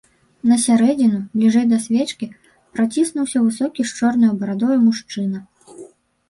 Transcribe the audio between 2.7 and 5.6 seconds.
праціснуўся высокі з чорнаю барадою мужчына.